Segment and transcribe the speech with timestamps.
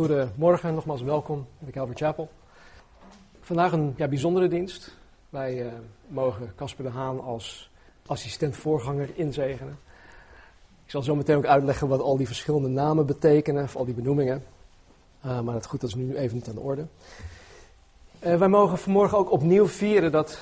[0.00, 2.28] Goedemorgen, nogmaals welkom bij Calvary Chapel.
[3.40, 4.96] Vandaag een ja, bijzondere dienst.
[5.28, 5.72] Wij uh,
[6.08, 7.70] mogen Casper de Haan als
[8.06, 9.78] assistent-voorganger inzegenen.
[10.84, 13.94] Ik zal zo meteen ook uitleggen wat al die verschillende namen betekenen, of al die
[13.94, 14.44] benoemingen.
[15.26, 16.86] Uh, maar het goed, dat is nu even niet aan de orde.
[18.20, 20.40] Uh, wij mogen vanmorgen ook opnieuw vieren dat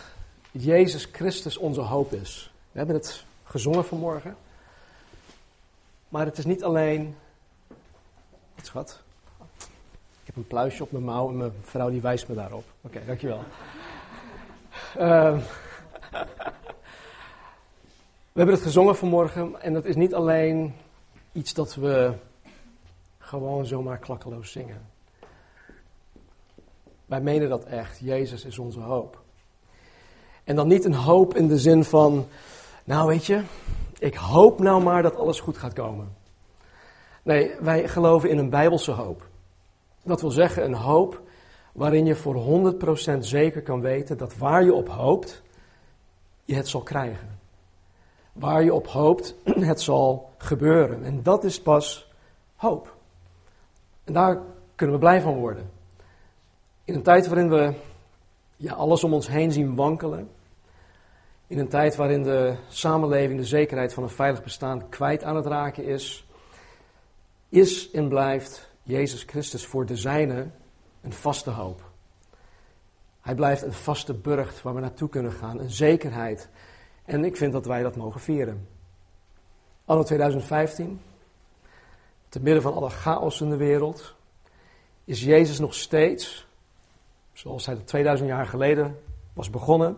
[0.51, 2.53] Jezus Christus onze hoop is.
[2.73, 4.37] We hebben het gezongen vanmorgen.
[6.09, 7.17] Maar het is niet alleen.
[8.63, 9.07] Schat?
[10.39, 12.65] Een pluisje op mijn mouw en mijn vrouw die wijst me daarop.
[12.81, 13.43] Oké, dankjewel.
[14.99, 15.39] Uh,
[18.33, 20.75] we hebben het gezongen vanmorgen en dat is niet alleen
[21.33, 22.13] iets dat we
[23.19, 24.87] gewoon zomaar klakkeloos zingen.
[27.07, 27.99] Wij menen dat echt.
[28.01, 29.21] Jezus is onze hoop.
[30.45, 32.27] En dan niet een hoop in de zin van,
[32.85, 33.43] nou weet je,
[33.99, 36.17] ik hoop nou maar dat alles goed gaat komen.
[37.23, 39.28] Nee, wij geloven in een bijbelse hoop.
[40.09, 41.23] Dat wil zeggen een hoop
[41.73, 42.75] waarin je voor
[43.15, 45.43] 100% zeker kan weten dat waar je op hoopt,
[46.45, 47.39] je het zal krijgen.
[48.33, 49.35] Waar je op hoopt,
[49.73, 51.05] het zal gebeuren.
[51.05, 52.13] En dat is pas
[52.57, 52.97] hoop.
[54.05, 54.41] En daar
[54.75, 55.71] kunnen we blij van worden.
[56.85, 57.75] In een tijd waarin we
[58.57, 60.31] ja, alles om ons heen zien wankelen.
[61.47, 65.47] In een tijd waarin de samenleving de zekerheid van een veilig bestaan kwijt aan het
[65.47, 66.27] raken is.
[67.49, 70.55] Is en blijft Jezus Christus voor de zijnen
[71.01, 71.91] een vaste hoop.
[73.21, 76.49] Hij blijft een vaste burcht waar we naartoe kunnen gaan, een zekerheid.
[77.05, 78.69] En ik vind dat wij dat mogen vieren.
[79.85, 81.01] Anno 2015,
[82.29, 84.15] te midden van alle chaos in de wereld,
[85.05, 86.47] is Jezus nog steeds,
[87.33, 88.99] zoals hij 2000 jaar geleden
[89.33, 89.97] was begonnen,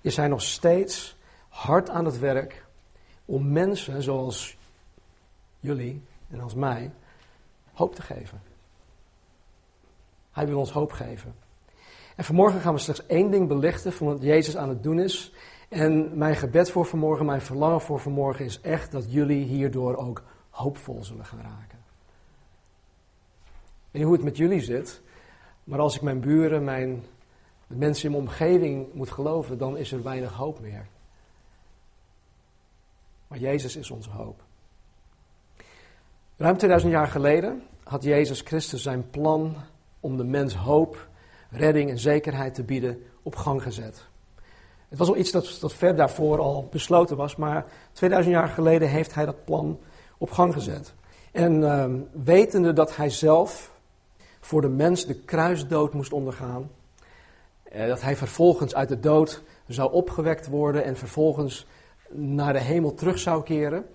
[0.00, 1.16] is hij nog steeds
[1.48, 2.64] hard aan het werk
[3.24, 4.56] om mensen zoals
[5.60, 6.90] jullie en als mij
[7.80, 8.42] hoop te geven.
[10.30, 11.34] Hij wil ons hoop geven.
[12.16, 15.32] En vanmorgen gaan we slechts één ding belichten van wat Jezus aan het doen is.
[15.68, 20.22] En mijn gebed voor vanmorgen, mijn verlangen voor vanmorgen is echt dat jullie hierdoor ook
[20.50, 21.78] hoopvol zullen gaan raken.
[23.38, 25.00] Ik weet niet hoe het met jullie zit,
[25.64, 27.04] maar als ik mijn buren, mijn
[27.66, 30.86] de mensen in mijn omgeving moet geloven, dan is er weinig hoop meer.
[33.26, 34.42] Maar Jezus is onze hoop.
[36.40, 39.56] Ruim 2000 jaar geleden had Jezus Christus zijn plan
[40.00, 41.08] om de mens hoop,
[41.50, 44.06] redding en zekerheid te bieden op gang gezet.
[44.88, 48.88] Het was al iets dat, dat ver daarvoor al besloten was, maar 2000 jaar geleden
[48.88, 49.78] heeft hij dat plan
[50.18, 50.94] op gang gezet.
[51.32, 51.84] En uh,
[52.24, 53.72] wetende dat hij zelf
[54.40, 56.70] voor de mens de kruisdood moest ondergaan,
[57.72, 61.66] uh, dat hij vervolgens uit de dood zou opgewekt worden en vervolgens
[62.12, 63.86] naar de hemel terug zou keren,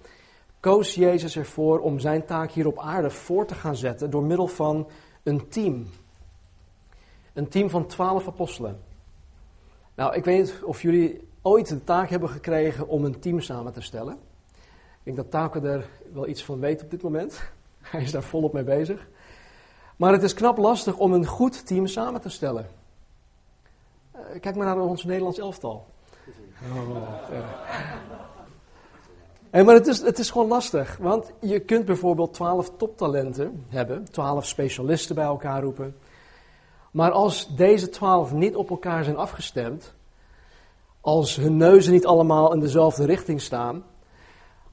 [0.65, 4.47] koos Jezus ervoor om zijn taak hier op aarde voor te gaan zetten door middel
[4.47, 4.87] van
[5.23, 5.87] een team.
[7.33, 8.79] Een team van twaalf apostelen.
[9.95, 13.73] Nou, ik weet niet of jullie ooit de taak hebben gekregen om een team samen
[13.73, 14.13] te stellen.
[14.13, 17.51] Ik denk dat Taco er wel iets van weet op dit moment.
[17.81, 19.07] Hij is daar volop mee bezig.
[19.95, 22.67] Maar het is knap lastig om een goed team samen te stellen.
[24.15, 25.85] Uh, kijk maar naar ons Nederlands elftal.
[26.75, 28.24] Oh, ja.
[29.55, 30.97] Hey, maar het is, het is gewoon lastig.
[30.97, 34.03] Want je kunt bijvoorbeeld twaalf toptalenten hebben.
[34.11, 35.95] Twaalf specialisten bij elkaar roepen.
[36.91, 39.93] Maar als deze twaalf niet op elkaar zijn afgestemd,
[41.01, 43.83] als hun neuzen niet allemaal in dezelfde richting staan,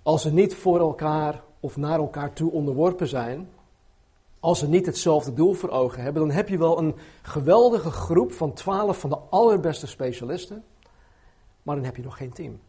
[0.03, 3.49] als ze niet voor elkaar of naar elkaar toe onderworpen zijn,
[4.41, 8.33] als ze niet hetzelfde doel voor ogen hebben, dan heb je wel een geweldige groep
[8.33, 10.65] van twaalf van de allerbeste specialisten,
[11.63, 12.61] maar dan heb je nog geen team.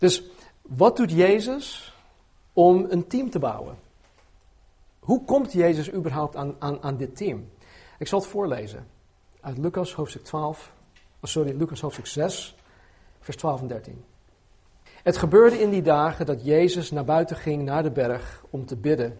[0.00, 0.22] Dus
[0.62, 1.94] wat doet Jezus
[2.52, 3.78] om een team te bouwen?
[4.98, 7.48] Hoe komt Jezus überhaupt aan, aan, aan dit team?
[7.98, 8.86] Ik zal het voorlezen.
[9.40, 10.72] Uit Lucas hoofdstuk 12,
[11.22, 12.54] sorry, Lucas hoofdstuk 6,
[13.20, 14.04] vers 12 en 13.
[15.02, 18.76] Het gebeurde in die dagen dat Jezus naar buiten ging naar de berg om te
[18.76, 19.18] bidden.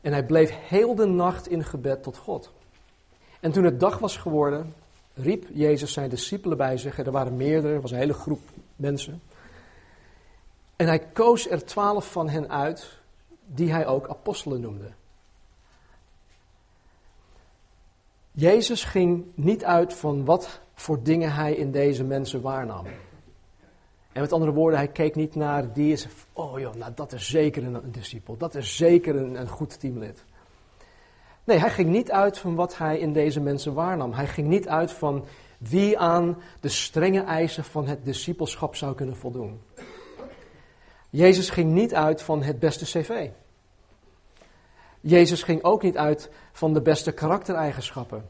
[0.00, 2.52] En hij bleef heel de nacht in gebed tot God.
[3.40, 4.74] En toen het dag was geworden,
[5.14, 6.98] riep Jezus zijn discipelen bij zich.
[6.98, 8.40] Er waren meerdere, er was een hele groep
[8.76, 9.20] mensen.
[10.76, 12.98] En hij koos er twaalf van hen uit,
[13.46, 14.90] die hij ook apostelen noemde.
[18.32, 22.86] Jezus ging niet uit van wat voor dingen hij in deze mensen waarnam.
[24.12, 27.28] En met andere woorden, hij keek niet naar die is, oh joh, nou dat is
[27.28, 30.24] zeker een, een discipel, dat is zeker een, een goed teamlid.
[31.44, 34.12] Nee, hij ging niet uit van wat hij in deze mensen waarnam.
[34.12, 35.24] Hij ging niet uit van
[35.58, 39.60] wie aan de strenge eisen van het discipelschap zou kunnen voldoen.
[41.16, 43.30] Jezus ging niet uit van het beste cv.
[45.00, 48.24] Jezus ging ook niet uit van de beste karaktereigenschappen.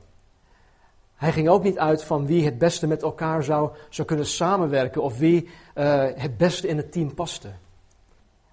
[1.15, 5.03] Hij ging ook niet uit van wie het beste met elkaar zou, zou kunnen samenwerken
[5.03, 7.53] of wie uh, het beste in het team paste.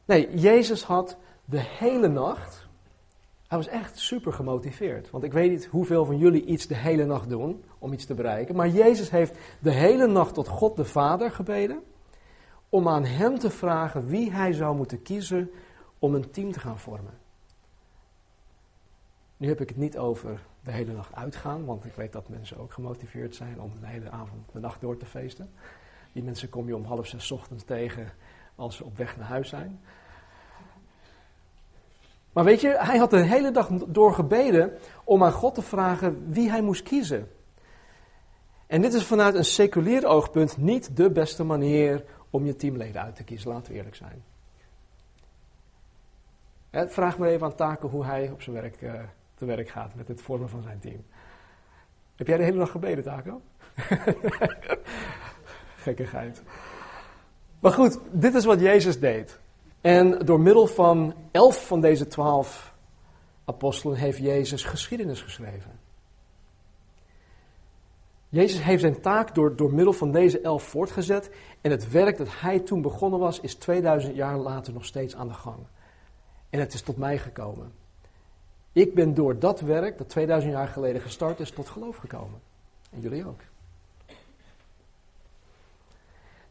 [0.06, 2.68] Nee, Jezus had de hele nacht,
[3.48, 5.10] hij was echt super gemotiveerd.
[5.10, 8.14] Want ik weet niet hoeveel van jullie iets de hele nacht doen om iets te
[8.14, 8.56] bereiken.
[8.56, 11.84] Maar Jezus heeft de hele nacht tot God de Vader gebeden
[12.74, 15.52] om aan hem te vragen wie hij zou moeten kiezen
[16.00, 17.14] om een team te gaan vormen.
[19.38, 22.58] Nu heb ik het niet over de hele nacht uitgaan, want ik weet dat mensen
[22.58, 25.50] ook gemotiveerd zijn om de hele avond, de nacht door te feesten.
[26.12, 28.12] Die mensen kom je om half zes ochtends tegen
[28.56, 29.80] als ze op weg naar huis zijn.
[32.32, 36.32] Maar weet je, hij had de hele dag door gebeden om aan God te vragen
[36.32, 37.32] wie hij moest kiezen.
[38.68, 43.16] En dit is vanuit een seculier oogpunt niet de beste manier om je teamleden uit
[43.16, 44.24] te kiezen, laten we eerlijk zijn.
[46.90, 48.94] Vraag maar even aan Taken hoe hij op zijn werk uh,
[49.36, 51.06] te werk gaat met het vormen van zijn team.
[52.16, 53.42] Heb jij de hele dag gebeden, Taco?
[55.86, 56.42] Gekkigheid.
[57.60, 59.40] Maar goed, dit is wat Jezus deed.
[59.82, 62.74] En door middel van elf van deze twaalf
[63.46, 65.80] apostelen heeft Jezus geschiedenis geschreven.
[68.34, 71.30] Jezus heeft zijn taak door, door middel van deze elf voortgezet.
[71.62, 75.28] En het werk dat hij toen begonnen was, is 2000 jaar later nog steeds aan
[75.28, 75.58] de gang.
[76.50, 77.72] En het is tot mij gekomen.
[78.72, 82.40] Ik ben door dat werk, dat 2000 jaar geleden gestart is, tot geloof gekomen.
[82.92, 83.40] En jullie ook.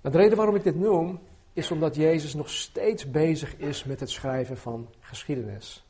[0.01, 1.21] Nou, de reden waarom ik dit noem,
[1.53, 5.87] is omdat Jezus nog steeds bezig is met het schrijven van geschiedenis.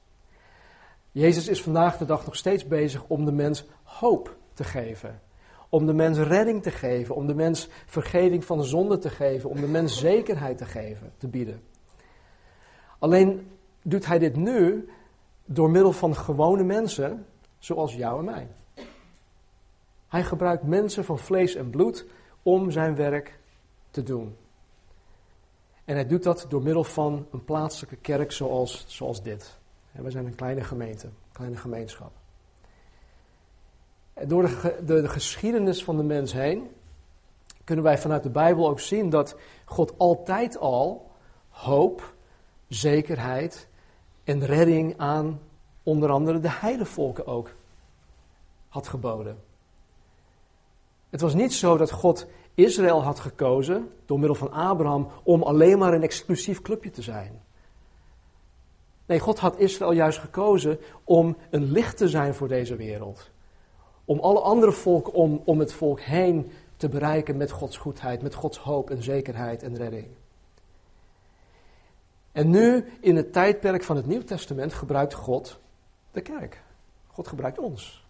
[1.10, 5.20] Jezus is vandaag de dag nog steeds bezig om de mens hoop te geven.
[5.74, 9.60] Om de mens redding te geven, om de mens vergeving van zonde te geven, om
[9.60, 11.62] de mens zekerheid te geven, te bieden.
[12.98, 13.50] Alleen
[13.82, 14.88] doet hij dit nu
[15.44, 17.26] door middel van gewone mensen,
[17.58, 18.48] zoals jou en mij.
[20.08, 22.06] Hij gebruikt mensen van vlees en bloed
[22.42, 23.38] om zijn werk
[23.90, 24.36] te doen.
[25.84, 29.58] En hij doet dat door middel van een plaatselijke kerk zoals, zoals dit.
[29.92, 32.21] we zijn een kleine gemeente, een kleine gemeenschap.
[34.20, 36.70] Door de, de, de geschiedenis van de mens heen
[37.64, 41.10] kunnen wij vanuit de Bijbel ook zien dat God altijd al
[41.48, 42.14] hoop,
[42.68, 43.68] zekerheid
[44.24, 45.40] en redding aan
[45.82, 47.50] onder andere de heidevolken ook
[48.68, 49.42] had geboden.
[51.10, 55.78] Het was niet zo dat God Israël had gekozen door middel van Abraham om alleen
[55.78, 57.40] maar een exclusief clubje te zijn.
[59.06, 63.30] Nee, God had Israël juist gekozen om een licht te zijn voor deze wereld.
[64.04, 68.34] Om alle andere volken om, om het volk heen te bereiken met Gods goedheid, met
[68.34, 70.06] Gods hoop en zekerheid en redding.
[72.32, 75.58] En nu, in het tijdperk van het Nieuw Testament, gebruikt God
[76.10, 76.62] de kerk.
[77.06, 78.06] God gebruikt ons.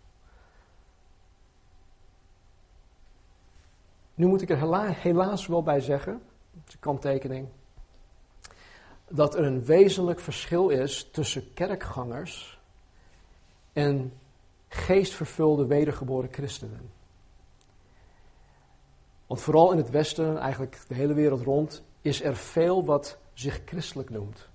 [4.15, 6.23] Nu moet ik er helaas wel bij zeggen,
[6.53, 7.49] dat is een kanttekening,
[9.09, 12.61] dat er een wezenlijk verschil is tussen kerkgangers
[13.73, 14.13] en
[14.73, 16.91] geestvervulde wedergeboren christenen.
[19.27, 23.61] Want vooral in het Westen, eigenlijk de hele wereld rond, is er veel wat zich
[23.65, 24.49] christelijk noemt.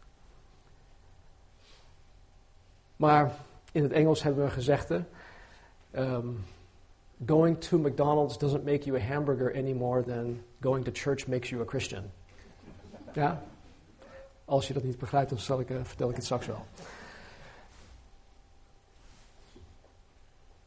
[2.95, 3.35] Maar
[3.71, 5.03] in het Engels hebben we een gezegde.
[5.95, 6.45] Um,
[7.25, 11.49] going to McDonald's doesn't make you a hamburger any more than going to church makes
[11.49, 12.03] you a Christian.
[13.13, 13.43] Ja?
[14.45, 16.65] Als je dat niet begrijpt, dan zal ik, uh, vertel ik het straks wel.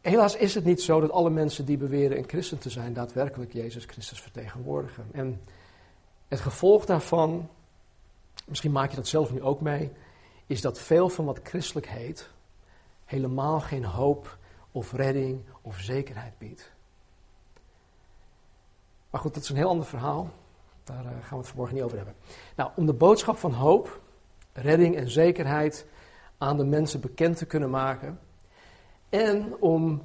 [0.00, 3.52] Helaas is het niet zo dat alle mensen die beweren een christen te zijn, daadwerkelijk
[3.52, 5.07] Jezus Christus vertegenwoordigen.
[5.12, 5.40] En
[6.28, 7.49] het gevolg daarvan,
[8.47, 9.92] misschien maak je dat zelf nu ook mee,
[10.47, 12.30] is dat veel van wat christelijk heet
[13.04, 14.38] helemaal geen hoop
[14.73, 16.73] of redding of zekerheid biedt.
[19.11, 20.30] Maar goed, dat is een heel ander verhaal.
[20.85, 22.14] Daar eh, gaan we het vanmorgen niet over hebben.
[22.57, 24.00] Nou, om de boodschap van hoop,
[24.52, 25.87] redding en zekerheid
[26.38, 28.19] aan de mensen bekend te kunnen maken.
[29.11, 30.02] En om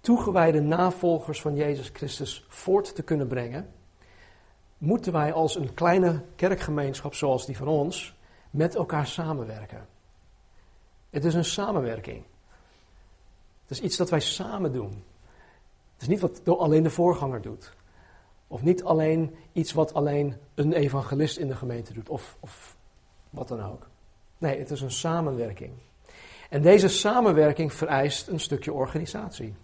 [0.00, 3.72] toegewijde navolgers van Jezus Christus voort te kunnen brengen,
[4.78, 8.16] moeten wij als een kleine kerkgemeenschap zoals die van ons
[8.50, 9.86] met elkaar samenwerken.
[11.10, 12.22] Het is een samenwerking.
[13.62, 15.04] Het is iets dat wij samen doen.
[15.92, 17.72] Het is niet wat alleen de voorganger doet.
[18.46, 22.08] Of niet alleen iets wat alleen een evangelist in de gemeente doet.
[22.08, 22.76] Of, of
[23.30, 23.88] wat dan ook.
[24.38, 25.72] Nee, het is een samenwerking.
[26.50, 29.54] En deze samenwerking vereist een stukje organisatie.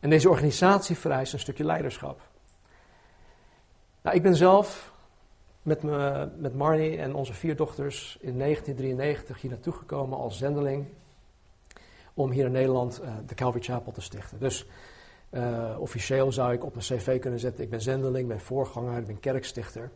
[0.00, 2.20] En deze organisatie vereist een stukje leiderschap.
[4.02, 4.92] Nou, ik ben zelf
[5.62, 10.86] met, me, met Marnie en onze vier dochters in 1993 hier naartoe gekomen als zendeling.
[12.14, 14.38] Om hier in Nederland uh, de Calvary Chapel te stichten.
[14.38, 14.66] Dus
[15.30, 18.98] uh, officieel zou ik op mijn cv kunnen zetten: ik ben zendeling, ik ben voorganger,
[18.98, 19.90] ik ben kerkstichter.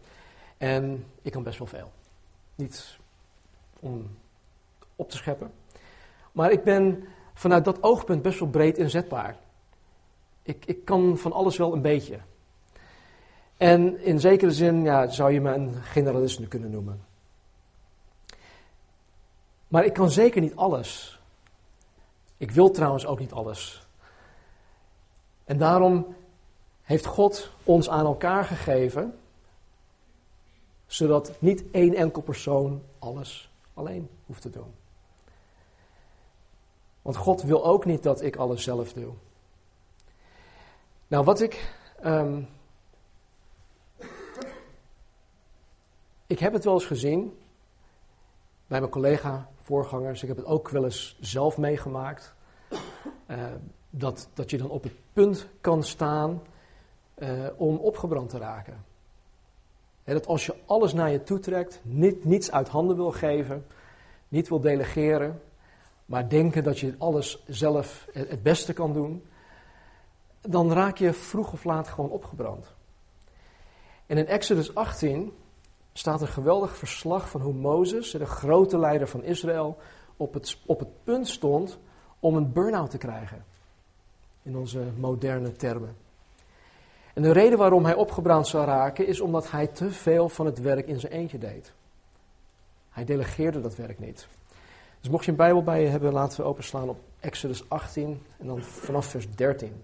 [0.56, 1.92] En ik kan best wel veel.
[2.54, 2.98] Niet
[3.80, 4.16] om
[4.96, 5.52] op te scheppen.
[6.32, 9.36] Maar ik ben vanuit dat oogpunt best wel breed inzetbaar.
[10.42, 12.18] Ik, ik kan van alles wel een beetje.
[13.56, 17.04] En in zekere zin ja, zou je me een generalist kunnen noemen.
[19.68, 21.20] Maar ik kan zeker niet alles.
[22.36, 23.86] Ik wil trouwens ook niet alles.
[25.44, 26.14] En daarom
[26.82, 29.18] heeft God ons aan elkaar gegeven,
[30.86, 34.74] zodat niet één enkel persoon alles alleen hoeft te doen.
[37.06, 39.12] Want God wil ook niet dat ik alles zelf doe.
[41.06, 41.74] Nou, wat ik.
[42.04, 42.48] Um,
[46.26, 47.38] ik heb het wel eens gezien
[48.66, 50.22] bij mijn collega-voorgangers.
[50.22, 52.34] Ik heb het ook wel eens zelf meegemaakt.
[53.30, 53.44] Uh,
[53.90, 56.42] dat, dat je dan op het punt kan staan
[57.18, 58.84] uh, om opgebrand te raken.
[60.04, 63.66] dat als je alles naar je toe trekt, niet, niets uit handen wil geven,
[64.28, 65.40] niet wil delegeren,
[66.06, 69.24] maar denken dat je alles zelf het beste kan doen,
[70.40, 72.74] dan raak je vroeg of laat gewoon opgebrand.
[74.06, 75.32] En in Exodus 18
[75.92, 79.78] staat een geweldig verslag van hoe Mozes, de grote leider van Israël,
[80.16, 81.78] op het, op het punt stond
[82.20, 83.44] om een burn-out te krijgen.
[84.42, 85.96] In onze moderne termen.
[87.14, 90.60] En de reden waarom hij opgebrand zou raken is omdat hij te veel van het
[90.60, 91.72] werk in zijn eentje deed.
[92.90, 94.28] Hij delegeerde dat werk niet.
[95.06, 98.46] Dus mocht je een Bijbel bij je hebben, laten we openslaan op Exodus 18 en
[98.46, 99.82] dan vanaf vers 13.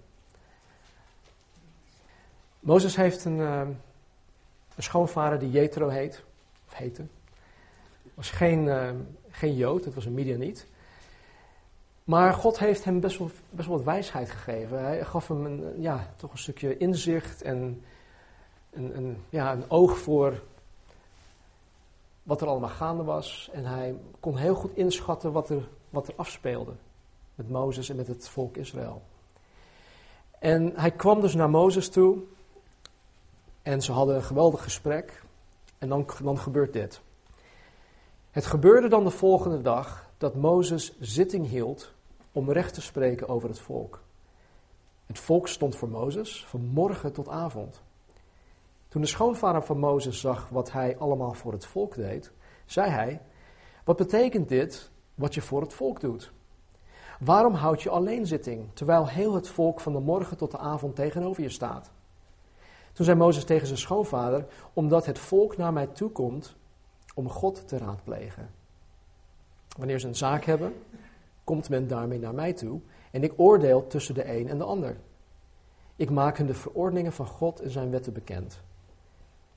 [2.61, 3.61] Mozes heeft een, uh,
[4.77, 6.25] een schoonvader die Jethro heet,
[6.67, 7.03] of heette.
[8.15, 8.91] was geen, uh,
[9.31, 10.67] geen Jood, het was een Midianiet.
[12.05, 14.85] Maar God heeft hem best wel, best wel wat wijsheid gegeven.
[14.85, 17.85] Hij gaf hem een, ja, toch een stukje inzicht en
[18.71, 20.43] een, een, ja, een oog voor
[22.23, 23.51] wat er allemaal gaande was.
[23.53, 26.73] En hij kon heel goed inschatten wat er, wat er afspeelde
[27.35, 29.03] met Mozes en met het volk Israël.
[30.39, 32.19] En hij kwam dus naar Mozes toe
[33.63, 35.23] en ze hadden een geweldig gesprek.
[35.79, 37.01] En dan, dan gebeurt dit.
[38.31, 41.93] Het gebeurde dan de volgende dag dat Mozes zitting hield
[42.33, 44.03] om recht te spreken over het volk.
[45.07, 47.83] Het volk stond voor Mozes van morgen tot avond.
[48.93, 52.33] Toen de schoonvader van Mozes zag wat hij allemaal voor het volk deed,
[52.67, 53.21] zei hij:
[53.85, 56.33] Wat betekent dit wat je voor het volk doet?
[57.21, 60.97] Waarom houd je alleen zitting, terwijl heel het volk van de morgen tot de avond
[60.97, 61.91] tegenover je staat?
[62.93, 66.57] Toen zei Mozes tegen zijn schoonvader: Omdat het volk naar mij toe komt
[67.15, 68.51] om God te raadplegen.
[69.79, 70.75] Wanneer ze een zaak hebben,
[71.45, 72.81] komt men daarmee naar mij toe
[73.11, 74.97] en ik oordeel tussen de een en de ander.
[75.97, 78.63] Ik maak hun de verordeningen van God en zijn wetten bekend.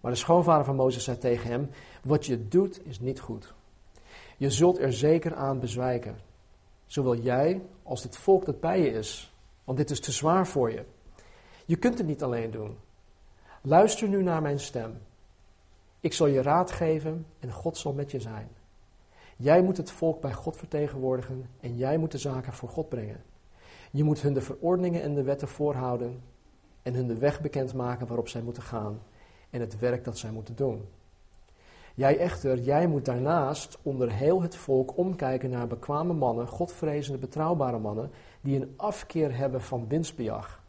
[0.06, 1.70] Maar de schoonvader van Mozes zei tegen hem:
[2.04, 3.54] Wat je doet is niet goed.
[4.38, 6.18] Je zult er zeker aan bezwijken.
[6.86, 9.34] Zowel jij als het volk dat bij je is,
[9.64, 10.84] want dit is te zwaar voor je.
[11.66, 12.78] Je kunt het niet alleen doen.
[13.62, 14.98] Luister nu naar mijn stem.
[16.00, 18.50] Ik zal je raad geven en God zal met je zijn.
[19.38, 23.24] Jij moet het volk bij God vertegenwoordigen en jij moet de zaken voor God brengen.
[23.92, 26.22] Je moet hun de verordeningen en de wetten voorhouden
[26.82, 29.00] en hun de weg bekendmaken waarop zij moeten gaan
[29.56, 30.88] en het werk dat zij moeten doen.
[31.94, 37.80] Jij echter, jij moet daarnaast onder heel het volk omkijken naar bekwame mannen, godvrezende, betrouwbare
[37.80, 40.64] mannen, die een afkeer hebben van winstbejag.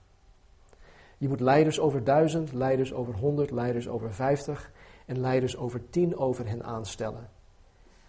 [1.19, 4.73] Je moet leiders over duizend, leiders over honderd, leiders over vijftig
[5.07, 7.31] en leiders over tien over hen aanstellen.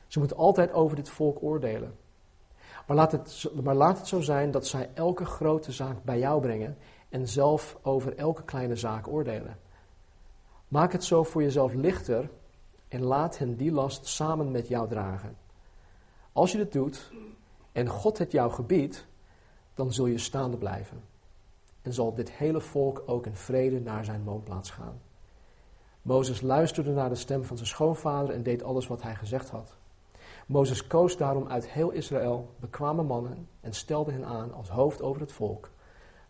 [0.08, 1.96] Ze moeten altijd over dit volk oordelen.
[2.88, 6.42] Maar laat, het, maar laat het zo zijn dat zij elke grote zaak bij jou
[6.42, 6.78] brengen
[7.10, 9.58] en zelf over elke kleine zaak oordelen.
[10.68, 12.30] Maak het zo voor jezelf lichter
[12.88, 15.38] en laat hen die last samen met jou dragen.
[16.32, 17.12] Als je dit doet
[17.72, 19.08] en God het jou gebiedt,
[19.74, 21.04] dan zul je staande blijven.
[21.82, 25.02] En zal dit hele volk ook in vrede naar zijn woonplaats gaan.
[26.02, 29.78] Mozes luisterde naar de stem van zijn schoonvader en deed alles wat hij gezegd had.
[30.48, 35.22] Mozes koos daarom uit heel Israël bekwame mannen en stelde hen aan als hoofd over
[35.22, 35.70] het volk.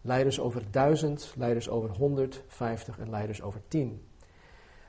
[0.01, 4.07] Leiders over duizend, leiders over honderd, vijftig en leiders over tien.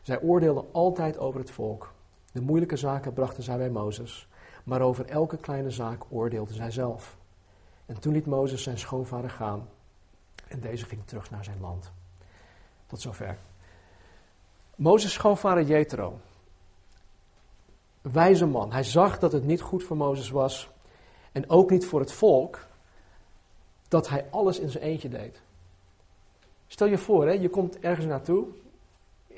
[0.09, 1.93] Zij oordeelden altijd over het volk.
[2.33, 4.29] De moeilijke zaken brachten zij bij Mozes,
[4.65, 7.17] maar over elke kleine zaak oordeelden zij zelf.
[7.87, 9.69] En toen liet Mozes zijn schoonvader gaan
[10.47, 11.93] en deze ging terug naar zijn land.
[12.87, 13.39] Tot zover.
[14.77, 16.19] Mozes schoonvader Jethro,
[18.01, 20.71] wijze man, hij zag dat het niet goed voor Mozes was
[21.33, 22.67] en ook niet voor het volk
[23.89, 25.41] dat hij alles in zijn eentje deed.
[26.67, 28.47] Stel je voor, hè, je komt ergens naartoe.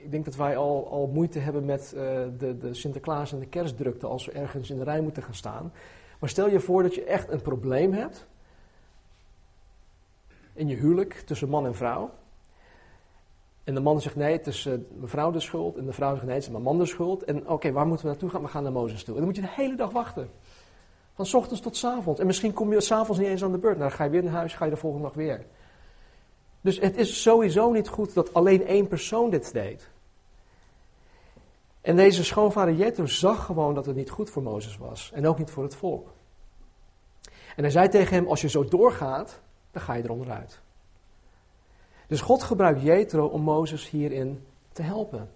[0.03, 2.01] Ik denk dat wij al, al moeite hebben met uh,
[2.39, 5.73] de, de Sinterklaas en de kerstdrukte als we ergens in de rij moeten gaan staan.
[6.19, 8.27] Maar stel je voor dat je echt een probleem hebt
[10.53, 12.11] in je huwelijk tussen man en vrouw.
[13.65, 15.77] En de man zegt nee, het is uh, mevrouw de schuld.
[15.77, 17.25] En de vrouw zegt nee, het is mijn man de schuld.
[17.25, 18.43] En oké, waar moeten we naartoe gaan?
[18.43, 19.15] We gaan naar Mozes toe.
[19.15, 20.31] En dan moet je de hele dag wachten.
[21.15, 22.21] Van s ochtends tot s avonds.
[22.21, 23.77] En misschien kom je s'avonds niet eens aan de beurt.
[23.77, 25.47] Nou, dan ga je weer naar huis, ga je de volgende dag weer.
[26.61, 29.89] Dus het is sowieso niet goed dat alleen één persoon dit deed.
[31.81, 35.11] En deze schoonvader Jethro zag gewoon dat het niet goed voor Mozes was.
[35.15, 36.09] En ook niet voor het volk.
[37.57, 39.41] En hij zei tegen hem, als je zo doorgaat,
[39.71, 40.61] dan ga je eronderuit.
[42.07, 45.31] Dus God gebruikt Jethro om Mozes hierin te helpen.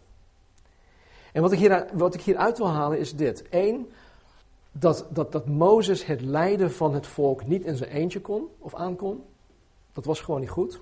[1.33, 3.45] En wat ik, hier, wat ik hieruit wil halen is dit.
[3.51, 3.93] Eén,
[4.73, 8.75] dat, dat, dat Mozes het lijden van het volk niet in zijn eentje kon of
[8.75, 9.25] aankon.
[9.93, 10.81] Dat was gewoon niet goed.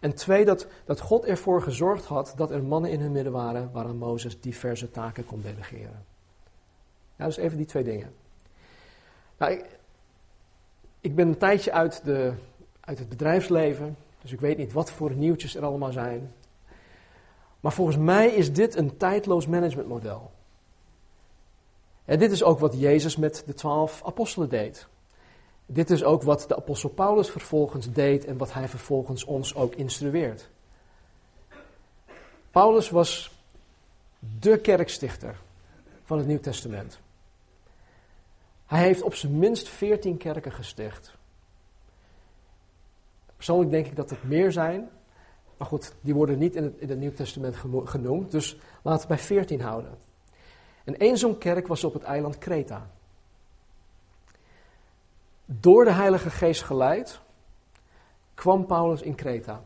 [0.00, 3.70] En twee, dat, dat God ervoor gezorgd had dat er mannen in hun midden waren
[3.72, 6.04] waaraan Mozes diverse taken kon delegeren.
[7.16, 8.12] Ja, dus even die twee dingen.
[9.36, 9.64] Nou, ik,
[11.00, 12.32] ik ben een tijdje uit, de,
[12.80, 16.32] uit het bedrijfsleven, dus ik weet niet wat voor nieuwtjes er allemaal zijn.
[17.60, 20.30] Maar volgens mij is dit een tijdloos managementmodel.
[22.04, 24.86] En dit is ook wat Jezus met de twaalf apostelen deed.
[25.66, 29.74] Dit is ook wat de apostel Paulus vervolgens deed en wat hij vervolgens ons ook
[29.74, 30.48] instrueert.
[32.50, 33.30] Paulus was
[34.40, 35.40] de kerkstichter
[36.04, 37.00] van het Nieuw Testament.
[38.66, 41.14] Hij heeft op zijn minst veertien kerken gesticht.
[43.36, 44.88] Persoonlijk denk ik dat het meer zijn.
[45.56, 48.30] Maar goed, die worden niet in het, in het Nieuw Testament genoemd.
[48.30, 49.98] Dus laten we bij veertien houden.
[50.84, 52.90] En één zo'n kerk was op het eiland Kreta.
[55.46, 57.20] Door de Heilige Geest geleid
[58.34, 59.62] kwam Paulus in Kreta.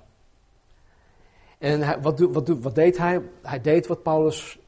[1.58, 3.22] En wat, wat, wat, deed hij?
[3.42, 4.58] Hij deed wat Paulus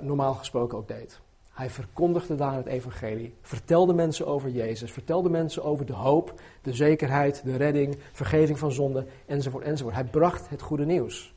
[0.00, 1.20] normaal gesproken ook deed.
[1.50, 6.72] Hij verkondigde daar het evangelie, vertelde mensen over Jezus, vertelde mensen over de hoop, de
[6.72, 9.94] zekerheid, de redding, vergeving van zonde, enzovoort, enzovoort.
[9.94, 11.34] Hij bracht het goede nieuws.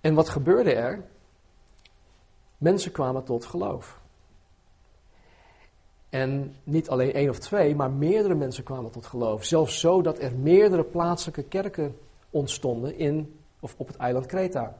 [0.00, 1.04] En wat gebeurde er?
[2.58, 4.00] Mensen kwamen tot geloof.
[6.10, 9.44] En niet alleen één of twee, maar meerdere mensen kwamen tot geloof.
[9.44, 11.96] Zelfs zo dat er meerdere plaatselijke kerken
[12.30, 14.76] ontstonden in, of op het eiland Kreta.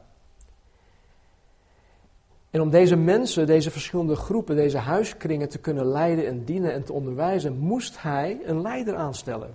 [2.51, 6.85] En om deze mensen, deze verschillende groepen, deze huiskringen te kunnen leiden en dienen en
[6.85, 9.55] te onderwijzen, moest hij een leider aanstellen.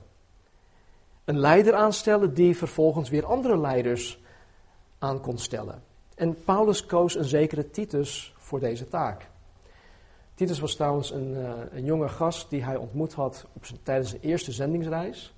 [1.25, 4.19] Een leider aanstellen die vervolgens weer andere leiders
[4.99, 5.83] aan kon stellen.
[6.15, 9.29] En Paulus koos een zekere Titus voor deze taak.
[10.33, 14.09] Titus was trouwens een, uh, een jonge gast die hij ontmoet had op zijn, tijdens
[14.09, 15.33] zijn eerste zendingsreis.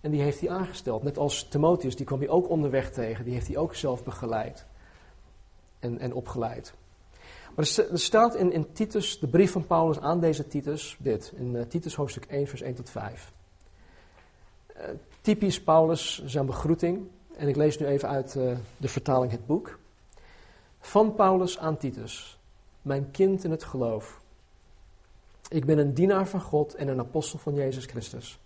[0.00, 1.02] En die heeft hij aangesteld.
[1.02, 3.24] Net als Timotheus, die kwam hij ook onderweg tegen.
[3.24, 4.66] Die heeft hij ook zelf begeleid
[5.78, 6.74] en, en opgeleid.
[7.54, 11.32] Maar er staat in, in Titus, de brief van Paulus aan deze Titus, dit.
[11.36, 13.32] In uh, Titus hoofdstuk 1, vers 1 tot 5.
[14.76, 17.06] Uh, eh, typisch Paulus, zijn begroeting.
[17.36, 18.32] En ik lees nu even uit
[18.76, 19.78] de vertaling het boek.
[20.80, 22.38] Van Paulus aan Titus,
[22.82, 24.20] mijn kind in het geloof.
[25.48, 28.40] Ik ben een dienaar van God en een apostel van Jezus Christus.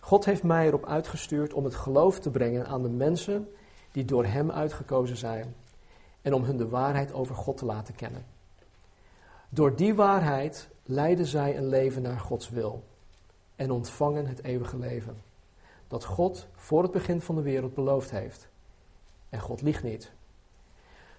[0.00, 3.48] God heeft mij erop uitgestuurd om het geloof te brengen aan de mensen
[3.92, 5.54] die door Hem uitgekozen zijn
[6.22, 8.24] en om hun de waarheid over God te laten kennen.
[9.48, 12.84] Door die waarheid leiden zij een leven naar Gods wil
[13.56, 15.16] en ontvangen het eeuwige leven,
[15.88, 18.48] dat God voor het begin van de wereld beloofd heeft.
[19.28, 20.12] En God liegt niet.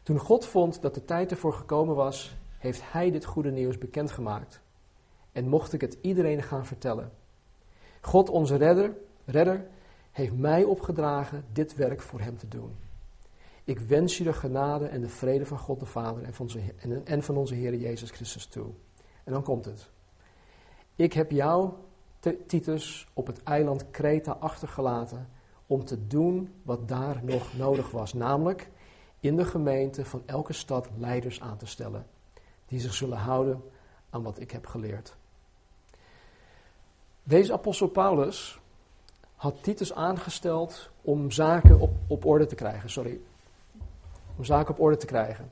[0.03, 4.61] Toen God vond dat de tijd ervoor gekomen was, heeft Hij dit goede nieuws bekendgemaakt.
[5.31, 7.11] En mocht ik het iedereen gaan vertellen.
[8.01, 9.67] God, onze redder, redder,
[10.11, 12.75] heeft mij opgedragen dit werk voor Hem te doen.
[13.63, 16.59] Ik wens je de genade en de vrede van God de Vader en van, onze,
[17.03, 18.67] en van onze Heer Jezus Christus toe.
[19.23, 19.89] En dan komt het.
[20.95, 21.69] Ik heb jou,
[22.47, 25.29] Titus, op het eiland Kreta achtergelaten
[25.67, 28.69] om te doen wat daar nog nodig was, namelijk
[29.21, 32.05] in de gemeente van elke stad leiders aan te stellen,
[32.67, 33.63] die zich zullen houden
[34.09, 35.15] aan wat ik heb geleerd.
[37.23, 38.59] Deze apostel Paulus
[39.35, 42.89] had Titus aangesteld om zaken op, op orde te krijgen.
[42.89, 43.19] Sorry.
[44.37, 45.51] Om zaken op orde te krijgen.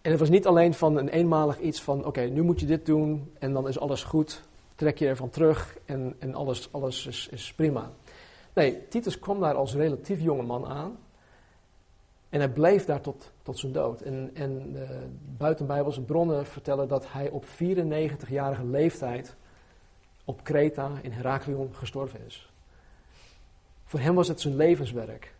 [0.00, 2.86] En het was niet alleen van een eenmalig iets van: oké, nu moet je dit
[2.86, 4.42] doen en dan is alles goed.
[4.74, 7.90] Trek je ervan terug en, en alles, alles is, is prima.
[8.52, 10.98] Nee, Titus kwam daar als relatief jonge man aan.
[12.34, 14.00] En hij bleef daar tot, tot zijn dood.
[14.00, 14.88] En, en uh,
[15.36, 19.36] buitenbijbelse bronnen vertellen dat hij op 94-jarige leeftijd
[20.24, 22.52] op Kreta in Heraklion gestorven is.
[23.84, 25.34] Voor hem was het zijn levenswerk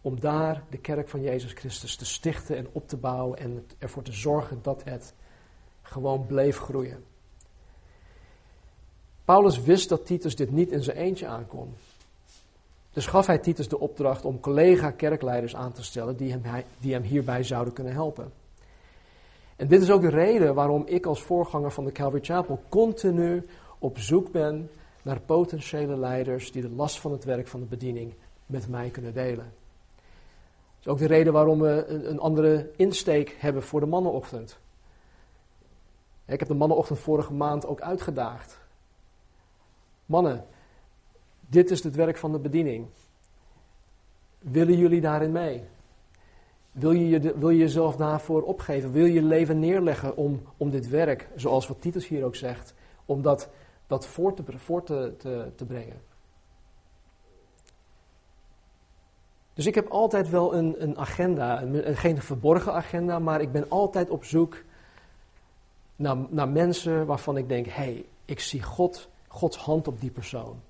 [0.00, 4.02] om daar de kerk van Jezus Christus te stichten en op te bouwen en ervoor
[4.02, 5.14] te zorgen dat het
[5.82, 7.04] gewoon bleef groeien.
[9.24, 11.74] Paulus wist dat Titus dit niet in zijn eentje aankon.
[12.94, 16.42] Dus gaf hij Titus de opdracht om collega-kerkleiders aan te stellen die hem,
[16.78, 18.32] die hem hierbij zouden kunnen helpen.
[19.56, 23.46] En dit is ook de reden waarom ik als voorganger van de Calvary Chapel continu
[23.78, 24.70] op zoek ben
[25.02, 28.14] naar potentiële leiders die de last van het werk van de bediening
[28.46, 29.52] met mij kunnen delen.
[30.80, 34.58] Dat is ook de reden waarom we een, een andere insteek hebben voor de mannenochtend.
[36.26, 38.58] Ik heb de mannenochtend vorige maand ook uitgedaagd.
[40.06, 40.44] Mannen,
[41.48, 42.86] dit is het werk van de bediening.
[44.38, 45.64] Willen jullie daarin mee?
[46.72, 48.92] Wil je, je, wil je jezelf daarvoor opgeven?
[48.92, 52.74] Wil je je leven neerleggen om, om dit werk, zoals wat Titus hier ook zegt,
[53.04, 53.48] om dat,
[53.86, 56.00] dat voor, te, voor te, te, te brengen?
[59.54, 63.70] Dus ik heb altijd wel een, een agenda, een, geen verborgen agenda, maar ik ben
[63.70, 64.62] altijd op zoek
[65.96, 70.10] naar, naar mensen waarvan ik denk, hé, hey, ik zie God, Gods hand op die
[70.10, 70.60] persoon.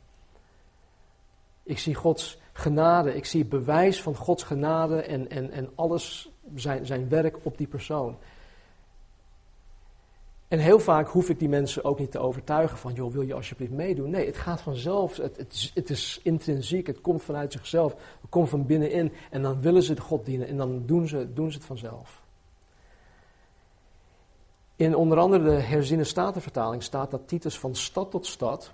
[1.64, 6.86] Ik zie Gods genade, ik zie bewijs van Gods genade en, en, en alles, zijn,
[6.86, 8.16] zijn werk op die persoon.
[10.48, 13.34] En heel vaak hoef ik die mensen ook niet te overtuigen van, joh, wil je
[13.34, 14.10] alsjeblieft meedoen?
[14.10, 18.48] Nee, het gaat vanzelf, het, het, is, het intrinsiek, het komt vanuit zichzelf, het komt
[18.48, 21.66] van binnenin en dan willen ze God dienen en dan doen ze, doen ze het
[21.66, 22.22] vanzelf.
[24.76, 28.72] In onder andere de herziene statenvertaling staat dat Titus van stad tot stad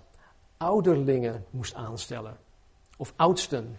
[0.56, 2.36] ouderlingen moest aanstellen
[3.00, 3.78] of oudsten.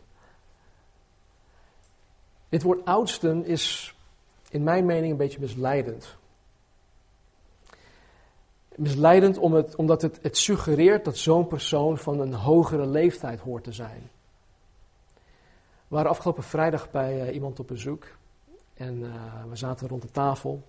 [2.49, 3.95] Dit woord oudsten is
[4.49, 6.17] in mijn mening een beetje misleidend.
[8.75, 13.71] Misleidend het, omdat het, het suggereert dat zo'n persoon van een hogere leeftijd hoort te
[13.71, 14.09] zijn.
[15.87, 18.07] We waren afgelopen vrijdag bij uh, iemand op bezoek
[18.73, 20.63] en uh, we zaten rond de tafel.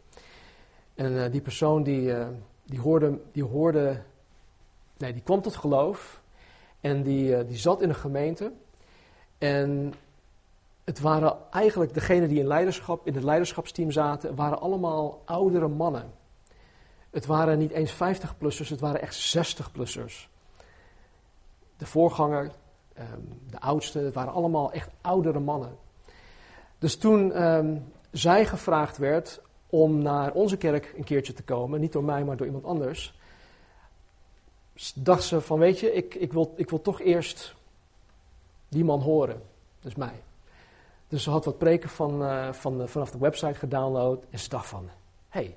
[0.95, 2.15] En uh, die persoon die,
[2.65, 4.03] die, hoorde, die hoorde,
[4.97, 6.22] nee, die kwam tot geloof
[6.83, 8.53] en die, eh, die zat in een gemeente.
[9.39, 9.95] En
[10.85, 16.13] het waren eigenlijk degenen die in, leiderschap, in het leiderschapsteam zaten, waren allemaal oudere mannen.
[17.11, 20.29] Het waren niet eens 50-plussers, het waren echt 60-plussers.
[21.77, 22.51] De voorganger,
[22.95, 25.77] ehm, de oudste, het waren allemaal echt oudere mannen.
[26.79, 27.77] Dus toen ehm,
[28.11, 32.37] zij gevraagd werd om naar onze kerk een keertje te komen, niet door mij, maar
[32.37, 33.19] door iemand anders,
[34.95, 37.55] dacht ze van, weet je, ik, ik, wil, ik wil toch eerst
[38.69, 39.43] die man horen.
[39.81, 40.23] Dus mij.
[41.09, 44.25] Dus ze had wat preken van, uh, van, vanaf de website gedownload.
[44.31, 44.91] En ze dacht van,
[45.29, 45.57] hey,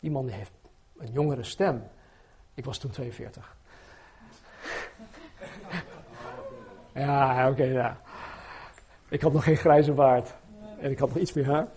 [0.00, 0.50] die man heeft
[0.98, 1.82] een jongere stem.
[2.54, 3.56] Ik was toen 42.
[6.94, 8.00] ja, oké, ja.
[9.08, 10.34] Ik had nog geen grijze baard.
[10.78, 11.68] En ik had nog iets meer haar.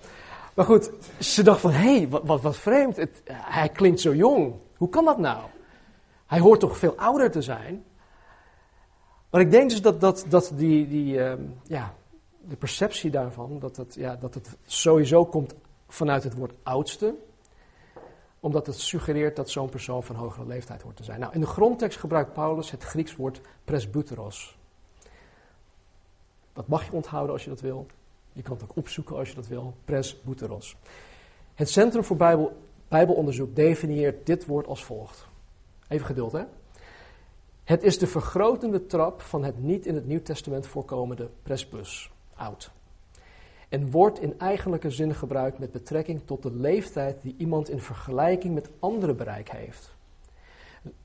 [0.53, 2.95] Maar goed, ze dacht van, hé, hey, wat, wat, wat vreemd.
[2.95, 4.53] Het, hij klinkt zo jong.
[4.77, 5.39] Hoe kan dat nou?
[6.25, 7.83] Hij hoort toch veel ouder te zijn?
[9.29, 11.33] Maar ik denk dus dat, dat, dat die, die, uh,
[11.63, 11.93] ja,
[12.41, 15.55] de perceptie daarvan, dat het, ja, dat het sowieso komt
[15.87, 17.15] vanuit het woord oudste,
[18.39, 21.19] omdat het suggereert dat zo'n persoon van hogere leeftijd hoort te zijn.
[21.19, 24.57] Nou, in de grondtekst gebruikt Paulus het Grieks woord presbyteros.
[26.53, 27.85] Dat mag je onthouden als je dat wil.
[28.33, 29.73] Je kan het ook opzoeken als je dat wil.
[29.85, 30.75] Presbyteros.
[31.53, 32.57] Het Centrum voor Bijbel,
[32.87, 35.27] Bijbelonderzoek definieert dit woord als volgt.
[35.87, 36.43] Even geduld, hè.
[37.63, 42.71] Het is de vergrotende trap van het niet in het Nieuw Testament voorkomende presbus, oud.
[43.69, 48.53] En wordt in eigenlijke zin gebruikt met betrekking tot de leeftijd die iemand in vergelijking
[48.53, 49.95] met anderen bereik heeft.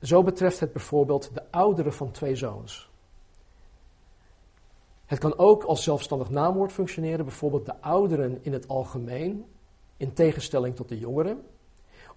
[0.01, 2.89] Zo betreft het bijvoorbeeld de oudere van twee zoons.
[5.05, 9.45] Het kan ook als zelfstandig naamwoord functioneren, bijvoorbeeld de ouderen in het algemeen,
[9.97, 11.43] in tegenstelling tot de jongeren,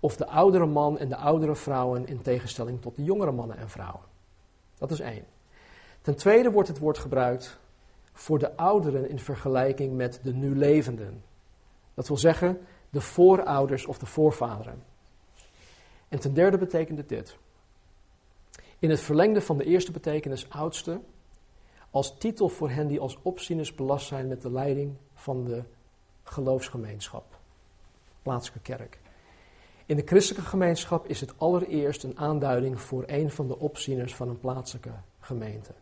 [0.04, 3.68] of de oudere man en de oudere vrouwen in tegenstelling tot de jongere mannen en
[3.68, 4.02] vrouwen.
[4.78, 5.24] Dat is één.
[6.00, 7.58] Ten tweede wordt het woord gebruikt
[8.12, 11.24] voor de ouderen in vergelijking met de nu levenden.
[11.94, 14.82] Dat wil zeggen de voorouders of de voorvaderen.
[16.08, 17.36] En ten derde betekent het dit.
[18.78, 21.00] In het verlengde van de eerste betekenis oudste,
[21.90, 25.62] als titel voor hen die als opzieners belast zijn met de leiding van de
[26.22, 27.38] geloofsgemeenschap,
[28.22, 29.02] plaatselijke kerk.
[29.86, 34.28] In de christelijke gemeenschap is het allereerst een aanduiding voor een van de opzieners van
[34.28, 35.72] een plaatselijke gemeente.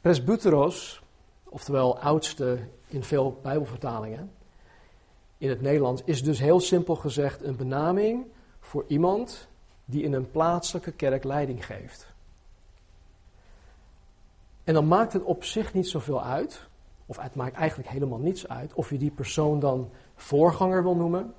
[0.00, 1.02] Presbyteros
[1.44, 4.30] oftewel oudste in veel Bijbelvertalingen,
[5.38, 8.26] in het Nederlands, is dus heel simpel gezegd een benaming
[8.60, 9.48] voor iemand
[9.84, 12.06] die in een plaatselijke kerk leiding geeft.
[14.64, 16.66] En dan maakt het op zich niet zoveel uit,
[17.06, 21.34] of het maakt eigenlijk helemaal niets uit, of je die persoon dan voorganger wil noemen,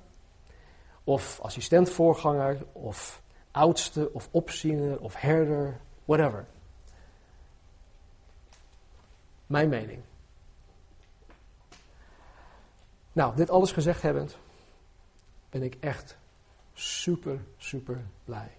[1.10, 6.46] of assistent-voorganger, of oudste, of opziener, of herder, whatever.
[9.46, 10.02] Mijn mening.
[13.12, 14.38] Nou, dit alles gezegd hebbend,
[15.48, 16.16] ben ik echt
[16.72, 18.56] super, super blij.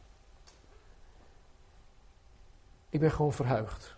[2.89, 3.95] Ik ben gewoon verheugd.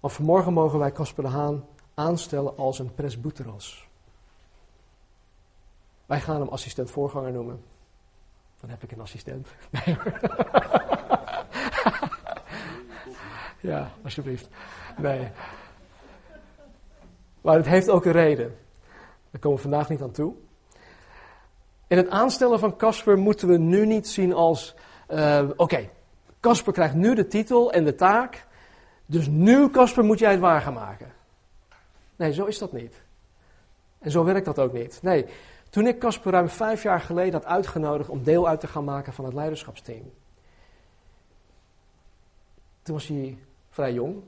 [0.00, 3.87] Want vanmorgen mogen wij Casper de Haan aanstellen als een presbyteros.
[6.08, 7.62] Wij gaan hem assistent-voorganger noemen.
[8.60, 9.48] Dan heb ik een assistent.
[13.60, 14.48] Ja, alsjeblieft.
[14.96, 15.28] Nee.
[17.40, 18.56] Maar het heeft ook een reden.
[19.30, 20.34] Daar komen we vandaag niet aan toe.
[21.86, 24.74] In het aanstellen van Casper moeten we nu niet zien als:
[25.10, 25.88] uh, oké,
[26.40, 28.46] Casper krijgt nu de titel en de taak.
[29.06, 31.12] Dus nu, Casper, moet jij het waar gaan maken.
[32.16, 33.02] Nee, zo is dat niet.
[33.98, 34.98] En zo werkt dat ook niet.
[35.02, 35.26] Nee,
[35.70, 39.12] toen ik Casper ruim vijf jaar geleden had uitgenodigd om deel uit te gaan maken
[39.12, 40.12] van het leiderschapsteam.
[42.82, 43.38] Toen was hij
[43.70, 44.22] vrij jong.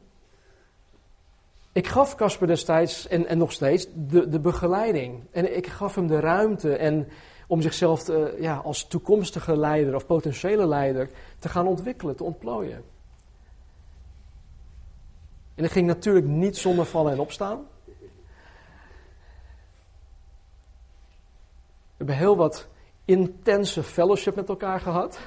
[1.73, 5.25] Ik gaf Casper destijds, en, en nog steeds, de, de begeleiding.
[5.31, 7.09] En ik gaf hem de ruimte en
[7.47, 12.85] om zichzelf te, ja, als toekomstige leider of potentiële leider te gaan ontwikkelen, te ontplooien.
[15.55, 17.67] En dat ging natuurlijk niet zonder vallen en opstaan.
[22.01, 22.69] We hebben heel wat
[23.05, 25.19] intense fellowship met elkaar gehad.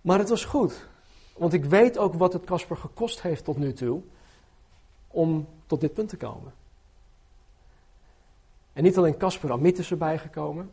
[0.00, 0.88] Maar het was goed.
[1.36, 4.02] Want ik weet ook wat het Casper gekost heeft tot nu toe
[5.08, 6.52] om tot dit punt te komen.
[8.72, 10.70] En niet alleen Casper, Amit is erbij gekomen.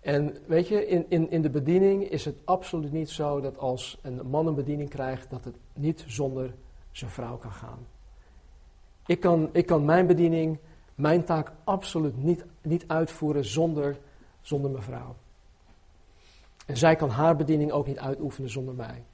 [0.00, 3.98] En weet je, in, in, in de bediening is het absoluut niet zo dat als
[4.02, 6.54] een man een bediening krijgt, dat het niet zonder
[6.90, 7.86] zijn vrouw kan gaan.
[9.06, 10.58] Ik kan, ik kan mijn bediening,
[10.94, 13.98] mijn taak absoluut niet, niet uitvoeren zonder,
[14.40, 15.16] zonder mijn vrouw.
[16.66, 19.04] En zij kan haar bediening ook niet uitoefenen zonder mij.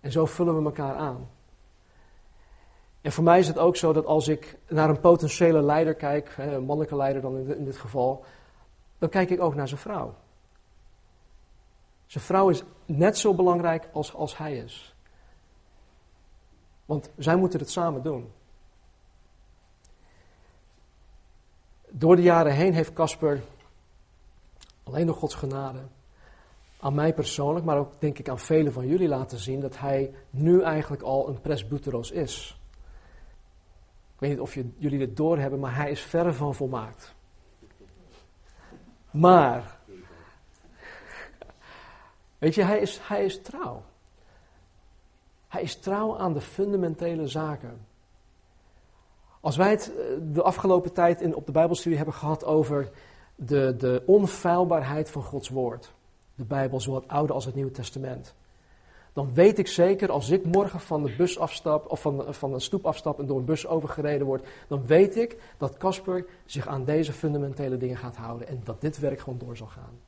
[0.00, 1.28] En zo vullen we elkaar aan.
[3.00, 6.34] En voor mij is het ook zo dat als ik naar een potentiële leider kijk,
[6.38, 8.24] een mannelijke leider dan in dit geval,
[8.98, 10.14] dan kijk ik ook naar zijn vrouw.
[12.06, 14.94] Zijn vrouw is net zo belangrijk als, als hij is.
[16.84, 18.32] Want zij moeten het samen doen.
[21.90, 23.42] Door de jaren heen heeft Casper
[24.82, 25.80] alleen door Gods genade
[26.80, 30.14] aan mij persoonlijk, maar ook denk ik aan velen van jullie laten zien dat hij
[30.30, 32.60] nu eigenlijk al een presbyteros is.
[34.14, 37.14] Ik weet niet of jullie dit doorhebben, maar hij is verre van volmaakt.
[39.10, 39.78] Maar,
[42.38, 43.82] weet je, hij is, hij is trouw.
[45.48, 47.86] Hij is trouw aan de fundamentele zaken.
[49.40, 52.90] Als wij het eh, de afgelopen tijd in, op de Bijbelstudie hebben gehad over
[53.34, 55.92] de, de onfeilbaarheid van Gods woord
[56.38, 58.34] de Bijbel, zowel het Oude als het Nieuwe Testament.
[59.12, 62.60] Dan weet ik zeker, als ik morgen van de bus afstap, of van, van een
[62.60, 66.84] stoep afstap en door een bus overgereden word, dan weet ik dat Casper zich aan
[66.84, 69.98] deze fundamentele dingen gaat houden en dat dit werk gewoon door zal gaan.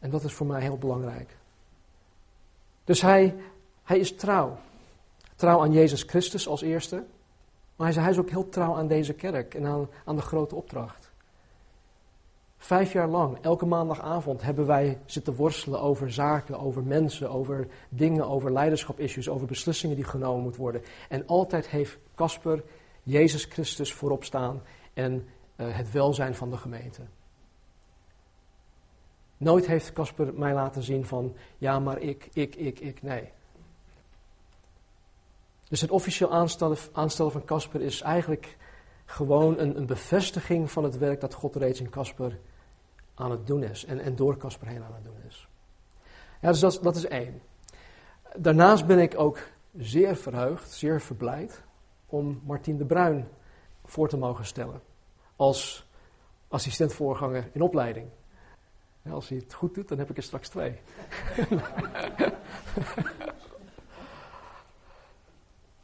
[0.00, 1.36] En dat is voor mij heel belangrijk.
[2.84, 3.34] Dus hij,
[3.82, 4.56] hij is trouw.
[5.44, 7.04] Trouw aan Jezus Christus als eerste.
[7.76, 11.10] Maar hij is, ook heel trouw aan deze kerk en aan, aan de grote opdracht.
[12.56, 18.28] Vijf jaar lang, elke maandagavond, hebben wij zitten worstelen over zaken, over mensen, over dingen,
[18.28, 20.82] over leiderschap-issues, over beslissingen die genomen moeten worden.
[21.08, 22.62] En altijd heeft Casper
[23.02, 24.62] Jezus Christus voorop staan
[24.94, 27.00] en uh, het welzijn van de gemeente.
[29.36, 33.32] Nooit heeft Casper mij laten zien van, ja maar ik, ik, ik, ik, nee.
[35.74, 38.56] Dus het officieel aanstellen, aanstellen van Casper is eigenlijk
[39.04, 42.38] gewoon een, een bevestiging van het werk dat God reeds in Casper
[43.14, 43.84] aan het doen is.
[43.84, 45.48] En, en door Casper heen aan het doen is.
[46.40, 47.42] Ja, dus dat, is één.
[48.36, 49.38] Daarnaast ben ik ook
[49.76, 51.62] zeer verheugd, zeer verblijd
[52.06, 53.28] om Martien de Bruin
[53.84, 54.80] voor te mogen stellen.
[55.36, 55.86] Als
[56.48, 58.08] assistent-voorganger in opleiding.
[59.10, 60.78] als hij het goed doet, dan heb ik er straks twee.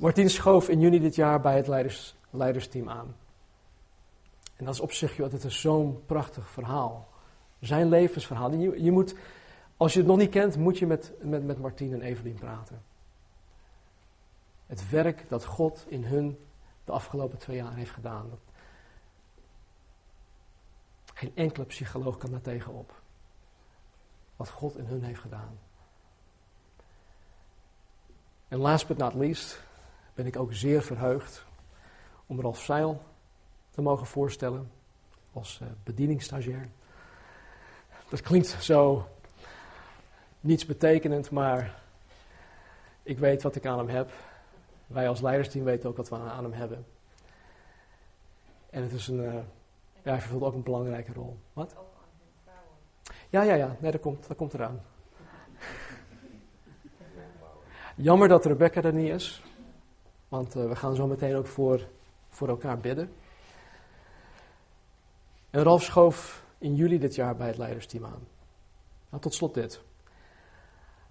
[0.01, 3.17] Martien schoof in juni dit jaar bij het leiders, leidersteam aan.
[4.57, 7.09] En dat is op zich, dat is zo'n prachtig verhaal.
[7.59, 8.53] Zijn levensverhaal.
[8.53, 9.15] Je, je moet,
[9.77, 12.83] als je het nog niet kent, moet je met, met, met Martien en Evelien praten.
[14.67, 16.39] Het werk dat God in hun
[16.85, 18.31] de afgelopen twee jaar heeft gedaan.
[21.15, 22.93] Geen enkele psycholoog kan daar tegenop.
[24.37, 25.59] Wat God in hun heeft gedaan.
[28.49, 29.69] En last but not least
[30.21, 31.45] ben ik ook zeer verheugd
[32.27, 33.03] om Ralf Seil
[33.71, 34.71] te mogen voorstellen
[35.33, 36.69] als uh, bedieningsstagiair.
[38.09, 39.07] Dat klinkt zo
[40.41, 41.83] niets betekenend, maar
[43.03, 44.11] ik weet wat ik aan hem heb.
[44.87, 46.87] Wij als leidersteam weten ook wat we aan hem hebben.
[48.71, 49.35] En het is een, uh,
[50.03, 51.39] ja, hij vervult ook een belangrijke rol.
[51.53, 51.77] Wat?
[53.29, 54.81] Ja, ja, ja, nee, komt, dat komt eraan.
[57.95, 59.43] Jammer dat Rebecca er niet is,
[60.31, 61.87] want uh, we gaan zo meteen ook voor,
[62.29, 63.13] voor elkaar bidden.
[65.51, 68.27] En Ralf schoof in juli dit jaar bij het leidersteam aan.
[69.09, 69.81] Nou, tot slot dit.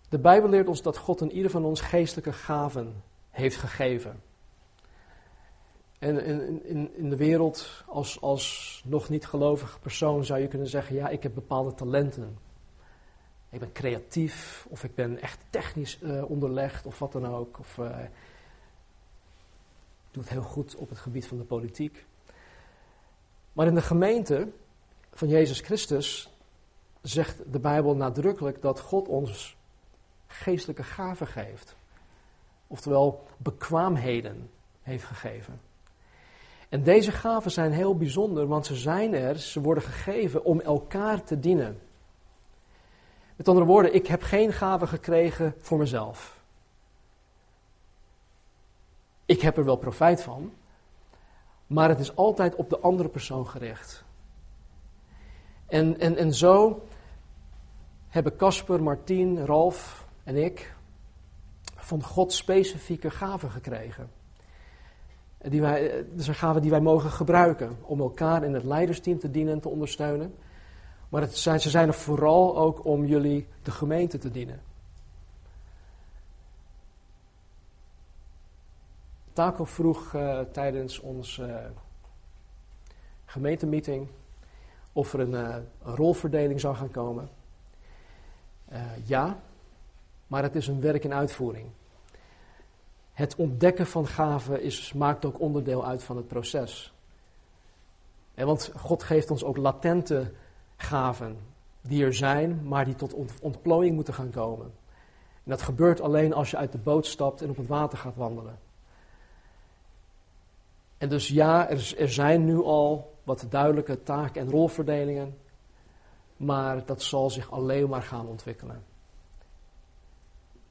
[0.09, 4.21] De Bijbel leert ons dat God in ieder van ons geestelijke gaven heeft gegeven.
[5.99, 10.67] En in, in, in de wereld, als, als nog niet gelovige persoon, zou je kunnen
[10.67, 12.37] zeggen: Ja, ik heb bepaalde talenten.
[13.49, 17.59] Ik ben creatief, of ik ben echt technisch uh, onderlegd, of wat dan ook.
[17.59, 17.97] Of uh,
[20.09, 22.05] ik doe het heel goed op het gebied van de politiek.
[23.53, 24.47] Maar in de gemeente
[25.13, 26.29] van Jezus Christus
[27.01, 29.57] zegt de Bijbel nadrukkelijk dat God ons
[30.27, 31.75] geestelijke gaven geeft.
[32.67, 34.49] Oftewel bekwaamheden
[34.81, 35.61] heeft gegeven.
[36.69, 41.23] En deze gaven zijn heel bijzonder, want ze zijn er, ze worden gegeven om elkaar
[41.23, 41.79] te dienen.
[43.35, 46.38] Met andere woorden, ik heb geen gaven gekregen voor mezelf.
[49.29, 50.51] Ik heb er wel profijt van,
[51.67, 54.03] maar het is altijd op de andere persoon gericht.
[55.65, 56.85] En, en, en zo
[58.07, 60.75] hebben Casper, Martien, Ralf en ik
[61.75, 64.11] van God specifieke gaven gekregen.
[65.37, 69.31] Die wij, dat zijn gaven die wij mogen gebruiken om elkaar in het leidersteam te
[69.31, 70.35] dienen en te ondersteunen.
[71.09, 74.68] Maar het zijn, ze zijn er vooral ook om jullie, de gemeente, te dienen.
[79.39, 81.71] Taco vroeg uh, tijdens onze
[83.35, 83.45] uh,
[84.93, 87.29] of er een, een, rolverdeling zou gaan komen.
[89.05, 89.39] ja,
[90.27, 91.69] maar het is een werk in uitvoering.
[93.13, 96.93] Het ontdekken van gaven is, maakt ook onderdeel uit van het proces.
[98.33, 100.31] En want God geeft ons ook latente
[100.77, 101.37] gaven
[101.81, 104.65] die er zijn, maar die tot ontplooiing moeten gaan komen.
[105.33, 108.15] En dat gebeurt alleen als je uit de boot stapt en op het water gaat
[108.15, 108.67] wandelen.
[110.99, 115.37] En dus ja, er, zijn nu al wat duidelijke taak- en rolverdelingen,
[116.37, 118.83] maar dat zal zich alleen maar gaan ontwikkelen.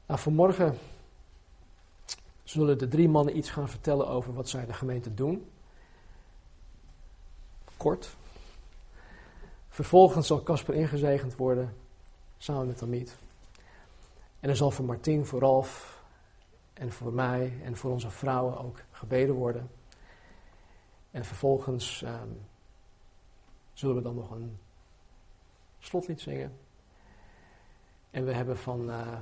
[0.07, 0.79] Nou, vanmorgen
[2.45, 5.51] zullen de drie mannen iets gaan vertellen over wat zij de gemeente doen.
[7.77, 8.17] Kort.
[9.69, 11.75] Vervolgens zal Casper ingezegend worden,
[12.37, 13.19] samen met Amit.
[14.41, 16.03] En er zal voor Martien, voor Ralf
[16.73, 19.78] en voor mij en voor onze vrouwen ook gebeden worden.
[21.11, 22.40] En vervolgens um,
[23.73, 24.59] zullen we dan nog een
[25.79, 26.53] slotlied zingen.
[28.11, 29.18] En we hebben van uh,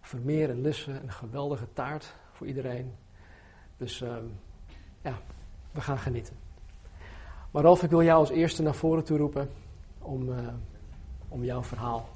[0.00, 2.94] Vermeer en Lisse een geweldige taart voor iedereen.
[3.76, 4.40] Dus um,
[5.02, 5.18] ja,
[5.70, 6.36] we gaan genieten.
[7.50, 9.50] Maar Ralf, ik wil jou als eerste naar voren toe roepen
[9.98, 10.48] om, uh,
[11.28, 12.08] om jouw verhaal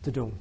[0.00, 0.38] te doen.